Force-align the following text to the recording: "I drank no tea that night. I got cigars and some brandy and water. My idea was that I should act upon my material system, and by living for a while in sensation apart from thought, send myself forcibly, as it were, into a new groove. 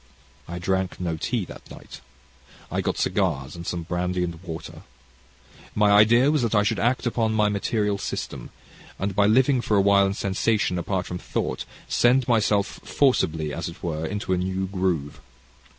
"I 0.47 0.57
drank 0.57 0.99
no 0.99 1.15
tea 1.15 1.45
that 1.45 1.69
night. 1.69 2.01
I 2.71 2.81
got 2.81 2.97
cigars 2.97 3.55
and 3.55 3.67
some 3.67 3.83
brandy 3.83 4.23
and 4.23 4.41
water. 4.41 4.81
My 5.75 5.91
idea 5.91 6.31
was 6.31 6.41
that 6.41 6.55
I 6.55 6.63
should 6.63 6.79
act 6.79 7.05
upon 7.05 7.35
my 7.35 7.49
material 7.49 7.99
system, 7.99 8.49
and 8.97 9.15
by 9.15 9.27
living 9.27 9.61
for 9.61 9.77
a 9.77 9.81
while 9.81 10.07
in 10.07 10.15
sensation 10.15 10.79
apart 10.79 11.05
from 11.05 11.19
thought, 11.19 11.65
send 11.87 12.27
myself 12.27 12.79
forcibly, 12.83 13.53
as 13.53 13.69
it 13.69 13.83
were, 13.83 14.03
into 14.03 14.33
a 14.33 14.37
new 14.39 14.65
groove. 14.65 15.21